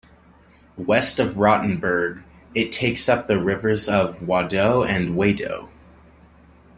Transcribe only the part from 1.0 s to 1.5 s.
of